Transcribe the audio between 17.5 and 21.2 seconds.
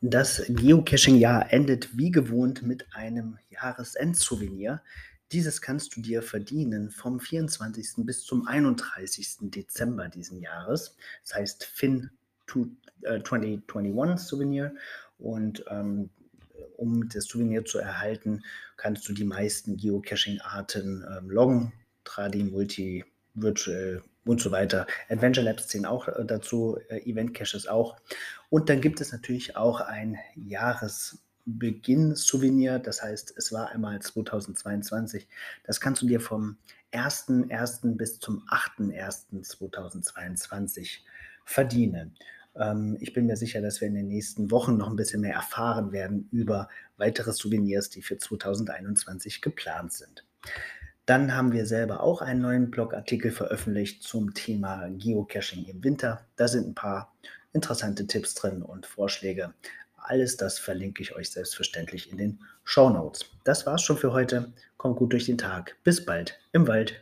zu erhalten, kannst du die meisten Geocaching-Arten